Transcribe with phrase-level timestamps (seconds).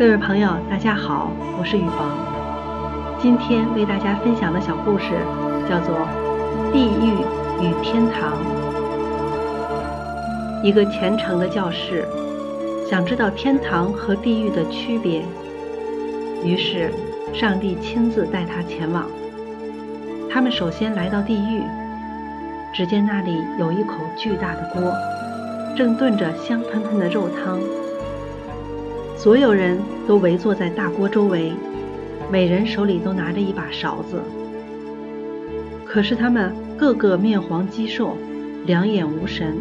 [0.00, 2.06] 各位朋友，大家好，我是雨宝。
[3.20, 5.10] 今天为大家分享的小故事
[5.68, 5.94] 叫做
[6.72, 7.20] 《地狱
[7.60, 8.32] 与天堂》。
[10.64, 12.08] 一个虔诚的教士
[12.88, 15.22] 想知道天堂和地狱的区别，
[16.42, 16.90] 于是
[17.34, 19.04] 上帝亲自带他前往。
[20.30, 21.62] 他们首先来到地狱，
[22.72, 24.94] 只见那里有一口巨大的锅，
[25.76, 27.60] 正炖着香喷喷的肉汤。
[29.22, 31.52] 所有人都围坐在大锅周围，
[32.32, 34.18] 每人手里都拿着一把勺子。
[35.84, 38.16] 可是他们个个面黄肌瘦，
[38.64, 39.58] 两眼无神。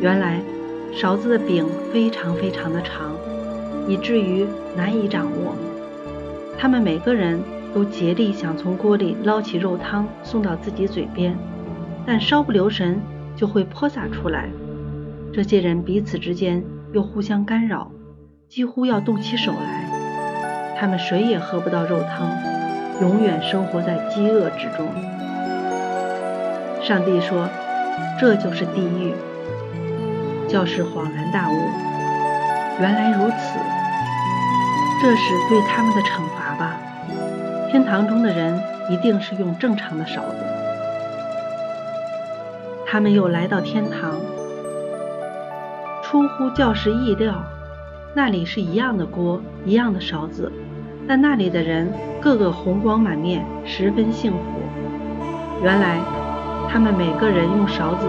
[0.00, 0.40] 原来
[0.92, 3.12] 勺子的柄非常非常的长，
[3.86, 4.44] 以至于
[4.76, 5.54] 难以掌握。
[6.58, 7.40] 他们每个人
[7.72, 11.38] 都竭力想从锅里捞起肉汤送到自己嘴边，
[12.04, 13.00] 但稍不留神
[13.36, 14.48] 就会泼洒出来。
[15.32, 16.60] 这些人彼此之间
[16.92, 17.88] 又互相干扰。
[18.48, 22.30] 几乎要动起手来，他们谁也喝不到肉汤，
[23.02, 24.88] 永远生活在饥饿之中。
[26.82, 27.46] 上帝说
[28.18, 29.14] ：“这就是地狱。”
[30.48, 31.54] 教士恍然大悟，
[32.80, 33.58] 原来如此，
[35.02, 36.76] 这是对他们的惩罚吧？
[37.70, 40.36] 天堂中的人一定是用正常的勺子。
[42.86, 44.18] 他们又来到天堂，
[46.02, 47.34] 出乎教士意料。
[48.18, 50.50] 那里是一样的锅，一样的勺子，
[51.06, 51.88] 但那里的人
[52.20, 54.38] 个个红光满面，十分幸福。
[55.62, 56.00] 原来，
[56.68, 58.06] 他们每个人用勺子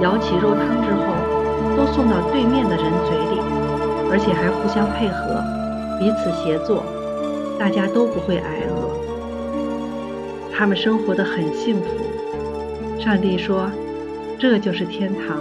[0.00, 3.42] 舀起肉汤之后，都送到对面的人嘴里，
[4.10, 5.44] 而且还互相配合，
[5.98, 6.82] 彼此协作，
[7.58, 10.56] 大家都不会挨饿。
[10.56, 12.98] 他们生活的很幸福。
[12.98, 13.70] 上帝说
[14.40, 15.36] ：“这就是天堂。”